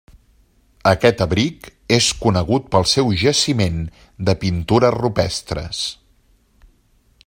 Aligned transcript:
Aquest 0.91 1.19
abric 1.25 1.67
és 1.97 2.07
conegut 2.23 2.65
pel 2.77 2.87
seu 2.93 3.13
jaciment 3.25 3.79
de 4.31 4.35
pintures 4.45 4.99
rupestres. 5.01 5.87